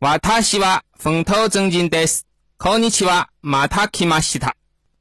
[0.00, 2.22] 瓦塔西瓦风头正劲得斯，
[2.58, 4.52] 考尼奇瓦马塔基马西塔。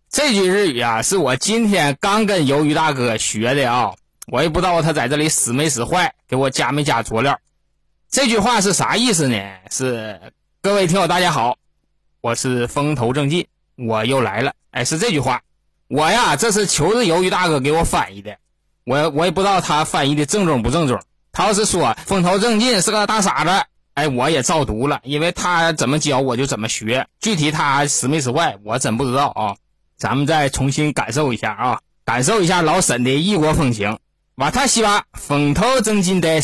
[0.10, 3.94] 这句日语啊，是我今天刚跟鱿鱼大哥学的啊，
[4.28, 7.38] 我也不知道他在这里使没使坏，给我加没加佐料。
[8.10, 9.38] 这句话是啥意思呢？
[9.70, 10.18] 是
[10.62, 11.58] 各位听友大家好，
[12.22, 14.54] 我是风头正劲，我又来了。
[14.72, 15.42] 哎，是这句话。
[15.90, 18.38] 我呀，这是求着鱿鱼大哥给我翻译的，
[18.86, 20.98] 我我也不知道他翻译的正宗不正宗。
[21.34, 23.66] 他要是说风头正劲是个大傻子，
[23.96, 27.08] 哎，我也照读了，因为他怎么教我就怎么学。
[27.20, 29.56] 具体他使没使坏，我真不知道啊。
[29.98, 33.98] 咱们再重新感受一下啊，感受一下老沈的异国风情。
[34.36, 36.42] 瓦塔西瓦风头正劲的。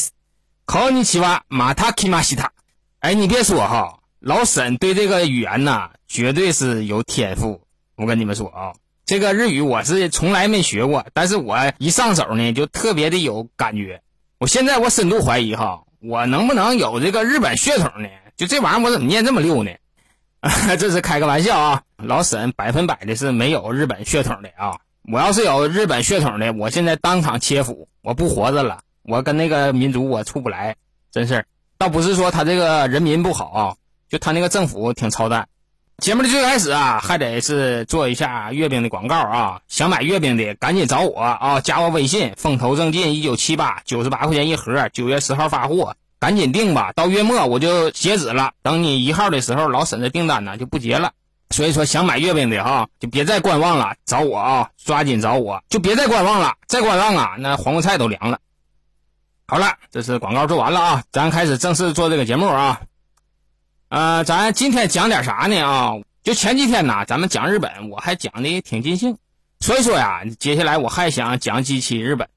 [0.66, 2.54] 考你奇瓦马塔基马西塔，
[3.00, 7.62] 哎，你别说哈，老沈对这个语言呐，绝对是有天赋。
[7.98, 8.72] 我跟你们说啊，
[9.06, 14.02] 这个日语我是从来没学过，但是我一上手呢，就特别的有感觉。
[14.38, 18.10] 我现在我深度怀疑哈，我能不能有这个日本血统呢？
[18.36, 19.72] 就这玩意儿，我怎么念这么溜呢？
[20.80, 24.80] 这是开个玩笑啊，老沈百分百的是没有日本血统的啊。
[25.04, 28.80] 我要是有日本血统的，我现在当场切腹，我不活着了。
[29.04, 30.76] 我跟那个民族我出不来，
[31.12, 31.46] 真事。
[31.78, 33.76] 倒不是说他这个人民不好啊，
[34.10, 35.48] 就他那个政府挺操蛋。
[36.02, 39.62] 节目的最开始啊，还得是做一下月饼的广告啊。
[39.68, 46.92] 想买月饼的赶紧找我啊，加我微信“风头正劲一九七八”，九十八块钱一盒，九月十号发货，赶紧订吧。
[46.94, 51.12] 到月末我就截止了，等你一号的时候，老沈的订单呢就不结了。
[51.52, 58.40] 所以说想买月饼的哈，就别再观望了，找我啊，抓紧找我，就别再观望了，再观望啊，那黄瓜菜都凉了。
[59.46, 62.82] 好了，这是广告做完了啊，咱开始正式做这个节目啊。
[63.92, 65.92] 呃，咱今天讲点啥呢啊？
[66.24, 69.18] 就前几天呢，咱们讲日本，我还讲的挺尽兴，
[69.60, 72.30] 所以说呀，接下来我还想讲几期日本。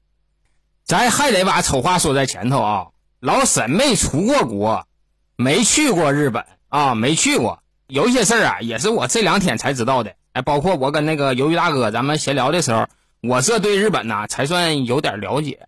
[0.83, 2.87] 咱还得把丑话说在前头啊，
[3.21, 4.85] 老沈没出过国，
[5.37, 7.57] 没去过日本啊，没去过。
[7.87, 10.13] 有一些事儿啊，也是我这两天才知道的。
[10.33, 12.85] 哎，包括我跟那个鱿鱼大哥咱们闲聊的时候，
[13.21, 15.65] 我这对日本呢才算有点了解。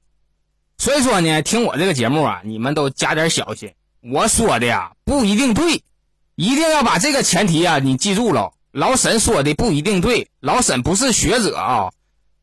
[0.79, 3.71] 所以说呢，听我这个节目啊，你们都加点小心。
[4.11, 5.83] 我说的呀不一定对，
[6.35, 8.53] 一定要把这个前提啊你记住了。
[8.71, 11.89] 老沈说的不一定对，老沈不是学者啊。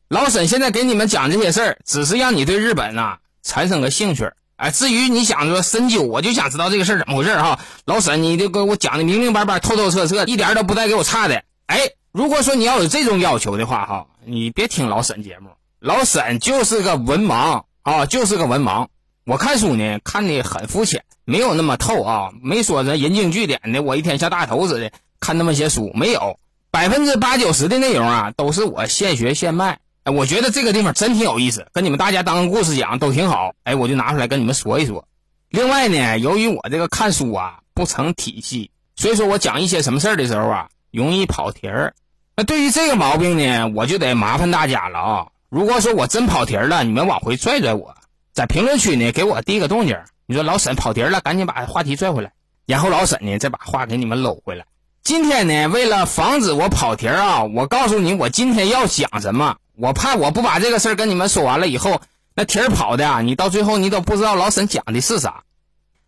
[0.07, 4.31] 老沈现在给你们讲这些事儿，只是让你对日本呐产生个兴趣。
[4.57, 7.59] 哎，至于你想说深究，我就想知道这个事儿怎么回事哈。
[7.85, 11.43] 老沈，你就给我讲的明明白白、透透彻彻，一点都不带给我差的。
[11.65, 11.79] 哎，
[12.11, 15.49] 如果说你要有这种要求的话哈，你别听老沈节目，
[15.79, 17.63] 老沈就是个文盲。
[17.81, 18.87] 啊，就是个文盲。
[19.25, 22.31] 我看书呢，看的很肤浅，没有那么透啊。
[22.41, 26.39] 没说这引经据典的，我一天像大头似的看那么些书，没有。
[26.71, 29.79] 百分之八九十的内容啊，都是我现学现卖。
[30.03, 33.53] 哎，我觉得这个地方真挺有意思，跟你们大家当个故事讲都挺好。
[33.63, 35.07] 哎，我就拿出来跟你们说一说。
[35.49, 41.93] 另外呢，由于我这个看书啊不成体系，所以说我讲一些什么事儿的时候啊，容易跑题儿。
[42.35, 45.27] 那对于这个毛病呢，我就得麻烦大家了啊。
[45.49, 47.95] 如果说我真跑题儿了，你们往回拽拽我，
[48.35, 49.97] 在评论区呢给我递个动静。
[50.25, 52.33] 你说老沈跑题了，赶紧把话题拽回来，
[52.65, 54.65] 然后老沈呢再把话给你们搂回来。
[55.03, 59.55] 今天呢，为了防止我跑题啊，我告诉你我今天要讲什么。
[59.77, 62.01] 我怕我不把这个事儿跟你们说完了以后，
[62.33, 65.43] 那题儿跑的啊，你到最后你都不知道老沈讲的是啥。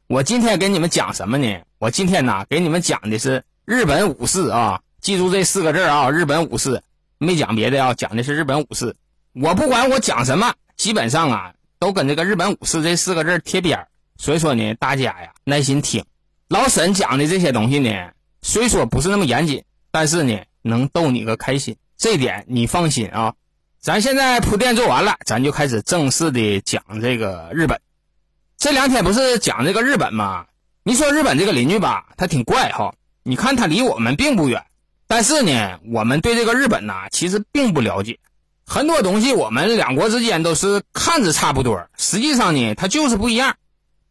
[0.07, 1.61] 我今天给你们讲什么呢？
[1.79, 6.81] 我今天呢给你们讲的是日本武士啊，记住这四个字啊，日本武士，
[7.19, 8.97] 没讲别的啊，讲的是日本武士。
[9.33, 16.03] 我不管我讲什么，基本上啊都跟这个日本武士这四个字贴边所以说呢，大家呀耐心听。
[16.47, 18.11] 老沈讲的这些东西呢，
[18.41, 23.33] 虽说不是那么严谨，但是呢能逗你个开心，这点你放心啊。
[23.79, 27.79] 咱现在铺垫做完了，咱就开始正式的讲这个日本。
[28.57, 30.45] 这两天不是讲这个日本吗？
[30.83, 32.95] 你说日本这个邻居吧，他挺怪哈。
[33.23, 34.65] 你看他离我们并不远，
[35.05, 38.19] 但是呢，我们对这个日本呐，其实并不了解。
[38.69, 43.55] 很多东西我们两国之间都是看着差不多，实际上呢，它就是不一样。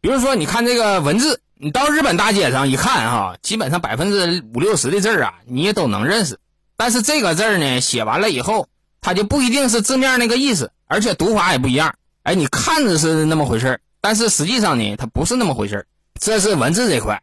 [0.01, 6.39] 比如说，你看这个文字，你到日本大街上一看，哈，基本上百分之五六十的字啊，你也都能认识。
[6.75, 8.67] 但是这个字呢，写完了以后，
[8.99, 11.93] 它就不一定是字面那个意思，而且读法也不一样。
[12.23, 15.85] 哎，你看着是那么回事但是实际上呢，它不是那么回事
[16.19, 17.21] 这是文字这块。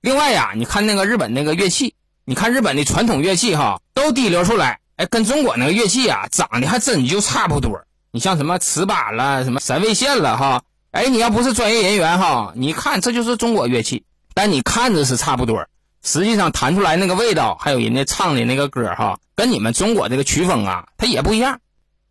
[0.00, 1.94] 另外呀，你看那个日本那个乐器，
[2.24, 4.78] 你看日本的传统乐器，哈，都滴溜出来。
[4.96, 7.82] 哎，跟中国那个乐器啊，长得还真就差不多。
[8.12, 10.62] 你像什么尺八了，什么三味线了，哈。
[10.92, 15.66] 哎，你要不是专业人员哈，你看这就是中国乐器，但你看着是差不多，
[16.02, 21.60] 实际上弹出来那个味道，还有人家唱的那个歌哈，跟你们中国这个曲风啊，它也不一样。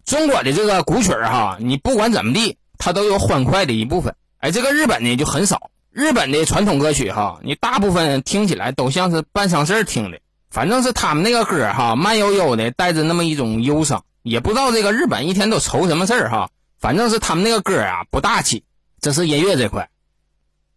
[0.05, 4.13] 中国的这个古曲哈，你不管怎么地，它都有欢快的一部分。
[4.37, 10.19] 哎，这个日本呢就很少，日本的传统歌曲哈，你大部分听起来都像是办丧事听的，
[10.55, 16.49] 反正是他们那个歌哈，慢悠悠的，带着那么一种忧伤，也不知道这个日本一天都愁什么事儿哈。
[16.79, 18.63] 反正是他们那个歌啊不大气，
[19.01, 19.89] 这是音乐这块。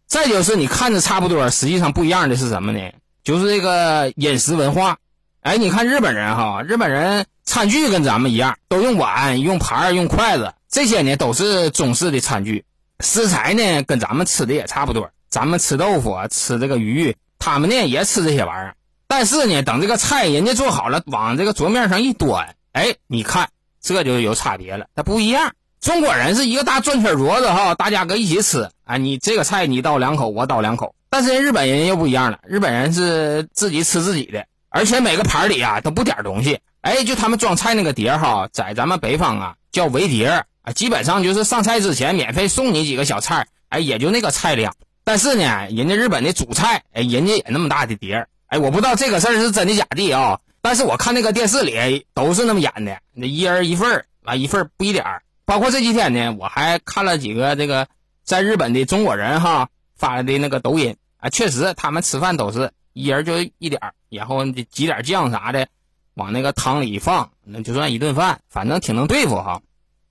[0.05, 2.91] 再就是你看着差不多，实际上不一样的是什么呢？
[3.23, 4.97] 就是这个饮食文化。
[5.39, 12.65] 哎，你看日本人哈，日本人餐具跟咱们一样，都用碗、用盘、用筷子，这些呢都是中式的餐具。
[12.99, 15.09] 食材呢，跟咱们吃的也差不多。
[15.29, 18.75] 咱们吃豆腐，吃这个鱼，他们呢也吃这些玩意儿。
[19.09, 23.49] 但是呢，等这个菜人家做好了，往这个桌面上一端，哎，你看
[23.81, 25.51] 这就有差别了，它不一样。
[25.81, 28.69] 中国人是一个大转圈桌子哈，大家搁一起吃。
[28.83, 30.93] 啊，你这个菜你倒两口，我倒两口。
[31.09, 36.59] 但是日本人又不一样了，日本人是自己吃自己的，而且每个盘里啊都不点东西。
[36.81, 40.27] 哎，就他们装菜那个碟哈，在咱们北方啊叫围碟
[40.61, 40.71] 啊。
[40.75, 44.75] 基本上就是上菜之前免费送你几个小菜，哎，也就那个菜量。
[45.03, 50.39] 但是呢，人家日本的主菜，哎，人家也那么大的碟儿，哎，我不知道这个事儿是真的假的啊。
[50.61, 55.21] 但是我看那个电视里都是那么演的，那一人一份儿，完一份儿不一点儿。
[55.45, 57.87] 包括这几天呢，我还看了几个这个
[58.23, 65.67] 在日本的中国人哈发来的那个抖音，啊，确实他们吃饭都是一人就一点儿，然后挤点酱啥的，
[66.15, 69.61] 往那个汤里一放，那就算一顿饭，反正挺能对付哈。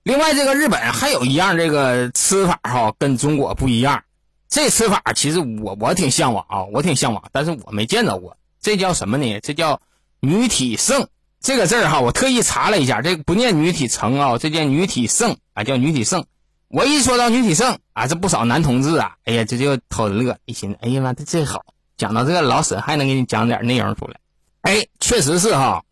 [0.03, 4.01] 另外，这个日本还有一样这个吃法哈，跟中国不一样。
[4.49, 8.35] 这吃法其实我我挺向往啊，我挺向往，但是我没见着过。
[8.59, 9.39] 这叫什么呢？
[9.41, 9.79] 这叫
[10.19, 11.07] 女体盛。
[11.39, 16.25] 这个字儿哈，我特意查了一下，这不念女体盛啊，这叫女体盛啊，叫女体盛。
[16.67, 21.63] 我一说到女体盛啊，这不少男同志啊，哎呀，这就偷着乐，一寻思，哎呀妈，这这好，
[21.95, 24.19] 讲到这个老沈还能给你讲点内容出来。
[24.61, 25.83] 哎，确实是哈。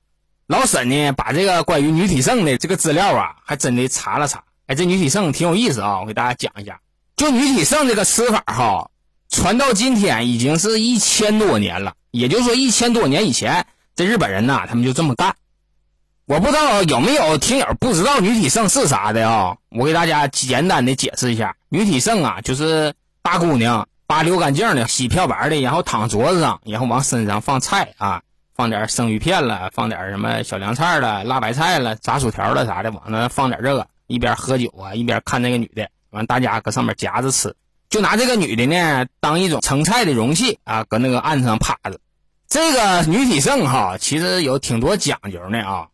[0.48, 4.44] 老沈呢，把这个关于女体盛的这个资料啊，还真的查了查。
[4.66, 6.82] 哎，这女体盛挺有意思啊，我给大家讲一下。
[7.18, 8.92] 就女体盛这个吃法哈，
[9.28, 11.96] 传到今天已经是一千多年了。
[12.12, 13.66] 也就是说，一千多年以前，
[13.96, 15.36] 这日本人呐，他们就这么干。
[16.28, 19.58] 我不知道有没有听友不知道女体盛是啥的啊？
[19.70, 22.94] 我给大家简单的解释一下，女体盛啊，就是
[23.24, 28.22] 大姑娘扒溜干净的、洗漂白的，然后躺桌子上，然后往身上放菜啊。
[28.56, 37.56] 放点生鱼片了，放点什么小凉菜了、辣白菜了、炸薯条了啥的，往那放点这个，一边喝酒啊，一边看那个女的，完大家搁上面夹着吃，
[37.90, 42.00] 就拿这个女的呢当一种盛菜的容器啊，搁那个案子上趴着。
[42.48, 45.88] 这个女体盛哈，其实有挺多讲究的啊。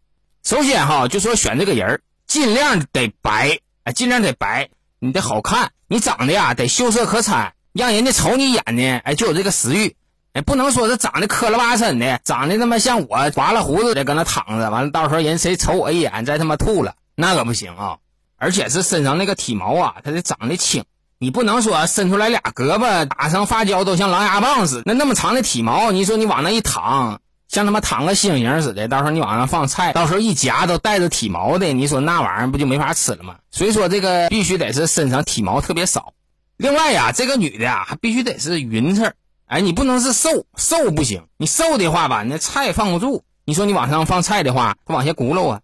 [0.44, 4.70] 首先哈，就说选这个人尽量得白，哎，尽量得白，
[5.00, 9.96] 你得好看，你长得呀得秀色可餐，让人家瞅你一眼呢，哎，就有这个食欲。
[10.34, 17.98] 哎，不能说是长得磕了巴碜的，长得他妈像我刮了胡子的搁那躺着，完了到时候人谁瞅我一眼再他妈吐了，那可不行啊！
[18.44, 20.84] 而且是身上那个体毛啊，它得长得轻，
[21.18, 33.36] 你不能说伸出来俩胳膊打上发胶都像狼牙棒似的，那那么长的体毛，你说你往那一躺，像他妈躺个猩猩似的，到时候你往上放菜，到时候一夹都带着体毛的，你说那玩意儿不就没法吃了吗？
[33.50, 36.12] 所以说这个必须得是身上体毛特别少，
[36.58, 39.14] 另外呀，这个女的啊还必须得是匀称。
[39.46, 41.28] 哎，你不能是瘦，瘦不行。
[41.38, 43.24] 你瘦的话吧，那菜放不住。
[43.46, 45.62] 你说你往上放菜的话，它往下轱辘啊。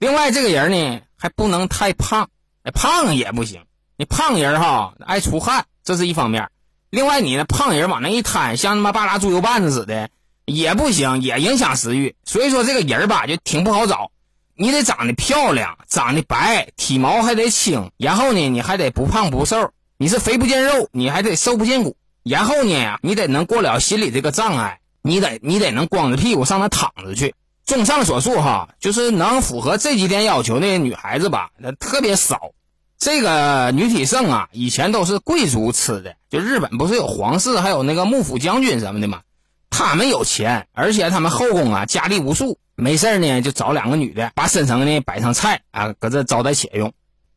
[0.00, 2.30] 另外，这个人呢还不能太胖，
[2.72, 3.60] 胖也不行。
[3.96, 6.48] 你胖人哈爱出汗，这是一方面。
[6.90, 10.08] 另外，你那胖人往那一摊，像他妈扒拉猪油拌子似的，
[10.46, 12.14] 也不行，也影响食欲。
[12.24, 14.10] 所以说，这个人吧就挺不好找。
[14.54, 19.72] 你得长得漂亮，长得白，体毛还得轻，然后呢，你还得不胖不瘦。
[19.98, 21.96] 你是肥不见肉，你还得瘦不见骨。
[22.22, 27.34] 然后呢，你得能过了心里这个障碍，你得你得能光着屁股上那躺着去。
[27.68, 32.52] 综上所述哈，就是能符合这几点要求的女孩子吧，那特别少。
[32.98, 39.20] 这个女体盛啊，以前都是贵族吃的，就日本不是有皇室，还有那个幕府将军什么的吗？
[39.68, 46.94] 他们有钱，而且他们后宫啊佳丽无数，没事呢就找两个女的，把身上呢摆上菜啊，搁这招待且用。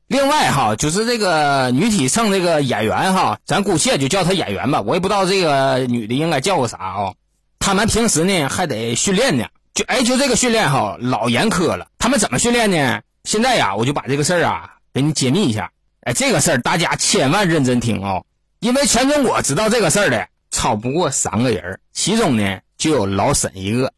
[0.08, 4.80] 另外哈，就是这个女体盛这个演员哈，咱姑且就叫她演员吧。
[4.80, 7.14] 我也不知道这个女的应该叫个啥啊。
[7.60, 11.88] 他们平时呢还得训练呢，就哎就这个训练哈老严苛了。
[11.98, 13.02] 他们怎么训练呢？
[13.24, 15.72] 现在呀，我就把这个事儿啊给你揭秘一下。
[16.02, 18.26] 哎，这个事儿大家千万认真听哦，
[18.60, 23.94] 因为全中国知道这个事儿的超不过三个人，其中呢就有老沈一个。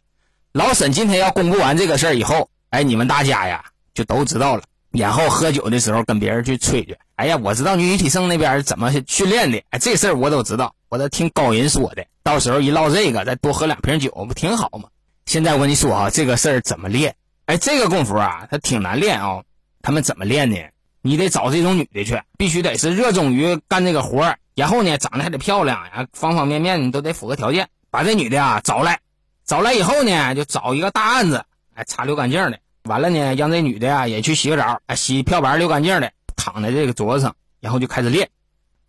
[0.52, 3.64] 老沈今天要公布完这个事儿以后，哎，你们大家呀
[3.94, 4.64] 就都知道了。
[4.92, 12.06] 然后喝酒的时候跟别人去吹去，哎呀，我知道女体盛那边怎么训练的，哎，这事儿我都知道，我都听高人说的。
[12.22, 14.90] 到时候一唠这个，再多喝两瓶酒，不挺好吗？
[15.26, 17.16] 现在我跟你说啊，这个事儿怎么练？
[17.46, 19.44] 哎，这个功夫啊，它挺难练啊。
[19.82, 20.58] 他们怎么练呢？
[21.02, 27.68] 你得找这种女的去，必须得是热衷于干这个活儿，然后呢，长得还得漂亮呀，方方面面你都得符合条件。
[27.92, 29.00] 把这女的啊找来，
[29.46, 32.60] 找来以后呢，就找一个大案子，哎，擦溜干净的。
[32.84, 38.30] 完了呢，让这女的呀也去洗个澡，哎，洗漂白溜干净的，躺在这个桌子上，然后就开始练。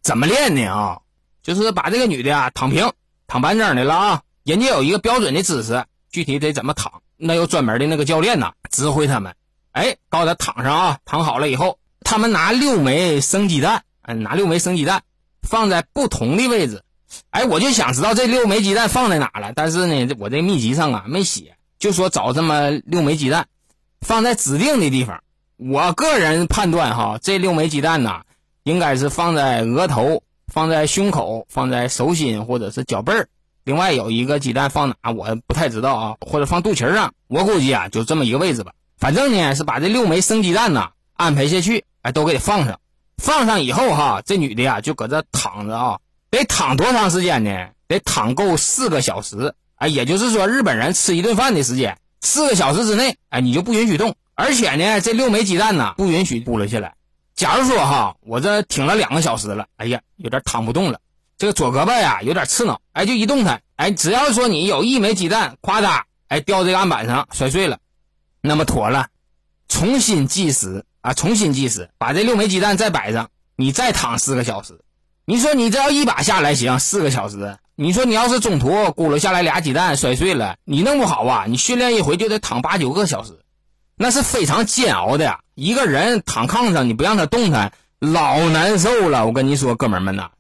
[0.02, 0.66] 怎么练呢？
[0.66, 1.00] 啊，
[1.42, 2.92] 就是把这个女的啊躺平，
[3.26, 4.22] 躺板正的了啊。
[4.44, 5.84] 人家有一个标准的姿势，
[6.14, 9.34] 具体得怎么躺，那有专门的那个教练呐指挥他们。
[9.72, 15.02] 哎，告诉他躺上啊，躺好了以后，他们拿六枚生鸡蛋，嗯，拿六枚生鸡蛋
[15.42, 16.84] 放在不同的位置。
[17.30, 23.48] 哎，我就想知道这六枚鸡蛋放在哪了，但是呢，我这秘籍上啊没写，就说找这么六枚鸡蛋。
[24.00, 25.20] 放在指定的地方，
[25.56, 28.20] 我个人判断哈，这六枚鸡蛋呢，
[28.62, 33.28] 应该是放在额头、放在胸口、放在手心或者是脚背儿。
[33.64, 38.72] 另外有一个鸡蛋放哪，我不太知道啊，或者放肚脐上，我估计啊就这么一个位置吧。
[38.98, 42.78] 反正呢是把这六枚生鸡蛋呢安排下去，哎，都给放上。
[43.16, 45.98] 放上以后哈，这女的呀就搁这躺着啊，
[46.30, 47.68] 得躺多长时间呢？
[47.86, 51.96] 得躺够四个小时，哎，也就是说日本人吃一顿饭的时间。
[52.22, 56.94] 四个小时之内，哎，你就不允许动，而且呢，这六枚鸡蛋呢，不允许剥了下来。
[57.34, 60.98] 假如说哈，我这挺了两个小时了，哎呀，有点躺不动了，
[61.36, 67.78] 这个左胳膊呀有点刺挠，哎，就一动弹，哎，只要说你有一枚鸡蛋，咵嗒，哎，掉这个案板上摔碎了，
[68.40, 69.08] 那么妥了，
[69.68, 74.80] 重新计时啊，重新计时，把这六枚鸡蛋再摆上，你再躺四个小时。
[75.26, 77.56] 你说你只要一把下来行，四个小时。
[77.76, 83.40] 你说你要是中途轱辘下来俩鸡蛋摔碎了，你弄不好啊，你训练一回就得躺八九个小时，
[83.96, 85.40] 那是非常煎熬的。
[85.54, 89.26] 一个人躺炕上，你不让他动弹，老难受了。
[89.26, 90.30] 我跟你说，哥们们呐，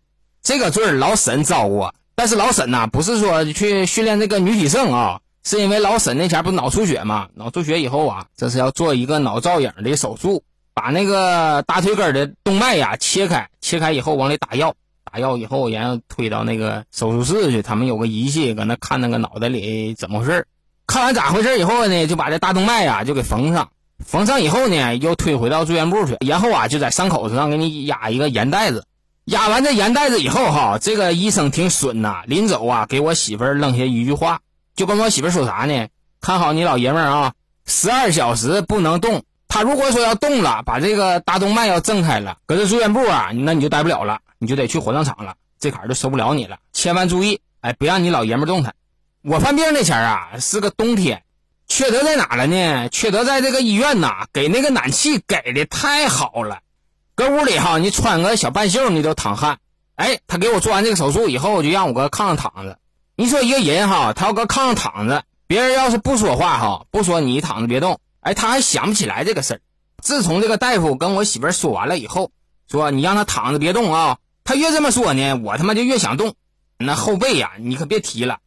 [0.44, 1.92] 这个罪老沈遭过。
[2.14, 14.74] 但是老沈呐，不是说去训练这个女体盛啊，是因为老沈那前不脑出血嘛，脑出血以后啊，这是要做一个脑造影的手术，把那个大腿根的动脉呀切开，切开以后往里打药。
[15.10, 17.62] 打药以后，然后推到那个手术室去。
[17.62, 20.46] 他们有个仪器，搁那看那个脑袋里怎么回事
[20.86, 23.70] 看完咋回事以后呢，就把这大动脉呀就给缝上。
[24.04, 26.16] 缝上以后呢，又推回到住院部去。
[26.26, 28.84] 然后啊，就在伤口上给你压一个盐袋子。
[29.24, 32.24] 压完这盐袋子以后，哈，这个医生挺损呐。
[32.26, 34.40] 临走啊，给我媳妇儿扔下一句话，
[34.76, 35.88] 就跟我媳妇儿说啥呢？
[36.20, 37.32] 看好你老爷们儿啊，
[37.66, 39.24] 十二小时不能动。
[39.48, 44.18] 他如果说要动了，把这个大动脉要挣开了，搁这住院部啊，那你就待不了了。
[44.38, 46.58] 你就得去火葬场了，这坎儿就收不了你了。
[46.74, 48.74] 千万注意，哎，别让你老爷们动弹。
[49.22, 51.22] 我犯病那前儿啊，是个冬天，
[51.66, 52.90] 缺德在哪了呢？
[52.90, 56.58] 缺德在这个医院呐，给那个暖气给的太好了，
[57.16, 59.58] 搁屋里哈，你穿个小半袖你都淌汗。
[59.94, 62.78] 哎，他给我做完这个手术以后，就让我搁炕上躺着。
[63.14, 69.60] 你说一个人哈，他要搁炕上躺着，别人要是不说话哈，不说你躺着别动，哎，他还想不起来这个事儿。
[70.02, 72.32] 自从这个大夫跟我媳妇说完了以后，
[72.68, 74.18] 说你让他躺着别动啊。
[74.42, 76.34] 他越这么说呢，我他妈就越想动。
[76.76, 78.38] 那后背呀，你可别提了，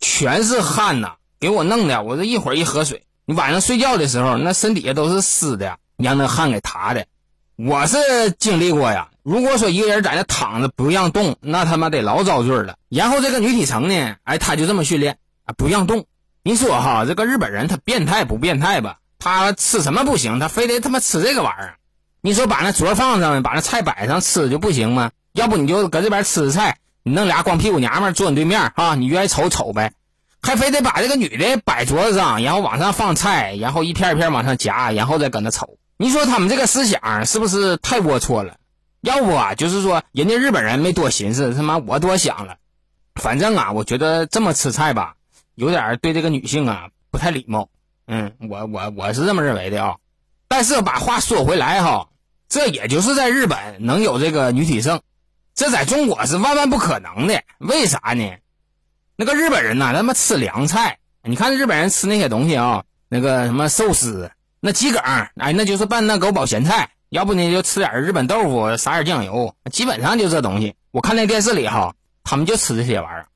[0.00, 2.02] 全是汗呐，给我弄的。
[2.02, 7.06] 我这一会儿一喝水，你晚上睡觉的时候，那身底下都是湿的，让那汗给塌的。
[7.60, 7.98] 我是
[8.38, 9.08] 经历过呀。
[9.24, 12.76] 如果说一个人在那躺着不让动，那他妈得老遭罪了。
[12.88, 16.04] 然后这个女体层呢，哎，他就这么训练啊，不让动。
[16.44, 18.98] 你说哈，这个日本人他变态不变态吧？
[19.18, 21.74] 他吃什么不行，他非得他妈吃这个玩意儿。
[22.20, 25.10] 你说把那桌放上，把那菜摆上吃就不行吗？
[25.32, 29.94] 要不你就搁这边吃菜，你弄俩光屁股娘们坐你对面啊，你愿意瞅瞅呗，
[30.40, 35.77] 还非得把这个女的摆桌子上，然后往上放菜，然后一片一片往上夹，然后再搁那瞅。
[36.00, 38.56] 你说他们这个思想是不是太龌龊了？
[39.00, 42.56] 要不啊，就是说人家日本人没多寻思，他妈我多想了。
[43.16, 45.16] 反正啊，我觉得这么吃菜吧，
[45.56, 47.68] 有点对这个女性啊不太礼貌。
[48.06, 49.96] 嗯，我我我是这么认为的啊。
[50.46, 52.08] 但是把话说回来哈，
[52.48, 55.00] 这也就是在日本能有这个女体盛。
[55.56, 58.36] 这在中国是万万不可能的，为啥呢？
[59.16, 60.98] 那个日本人呐，他妈吃凉菜。
[61.24, 66.90] 你看日本人吃那些东西啊，那个什么寿司，那鸡梗，哎，那就是拌那狗宝咸菜。
[67.10, 70.74] 要不呢，就吃点日本豆腐，撒点酱油，基本上就这东西。
[70.90, 73.26] 我看那电视里哈，他们就吃这些玩意儿。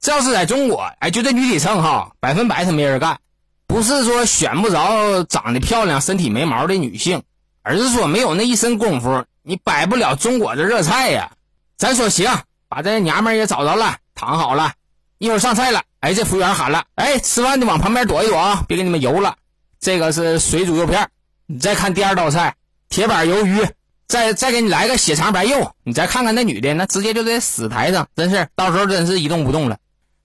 [0.00, 3.18] 这要是在中国，哎，就这女体盛哈，百分百他没人干。
[3.66, 7.22] 不是说选不着长得漂亮、身体没毛的女性，
[7.62, 11.32] 而是说没有那一身功夫，你摆不了中国的热菜呀。
[11.76, 12.30] 咱说行，
[12.68, 14.74] 把这娘们也找着了，躺好了，
[15.18, 15.82] 一会儿上菜了。
[15.98, 19.36] 哎，这服务员喊了，哎，吃饭的往旁边躲一躲啊，别给你们油了。
[19.80, 21.08] 这个是水煮肉片，
[21.46, 22.54] 你再看第二道菜，
[22.88, 23.66] 铁板鱿鱼，
[24.06, 25.72] 再再给你来个血肠白肉。
[25.84, 29.78] 你再看看那女的，那直接就在死台上，真是到时候真是一动不动了。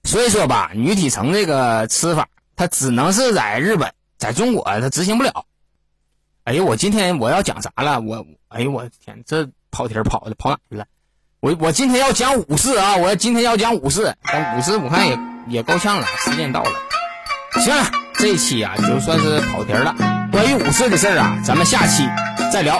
[0.04, 5.46] 所以说吧，女体盛这个吃法，它只能是在日本，在中国它执行不了。
[6.44, 8.00] 哎呦，我今天我要讲啥了？
[8.00, 10.84] 我，哎呦我天，这跑题跑的跑哪去了？
[11.40, 12.96] 我我今天要讲五事啊！
[12.96, 16.70] 我今天要讲五事，但五事我看也也够呛了，时间到了。
[17.62, 17.84] 行了，
[18.14, 19.94] 这一期啊就算是跑题了。
[20.32, 22.08] 关于武士的事儿啊，咱们下期
[22.52, 22.78] 再聊。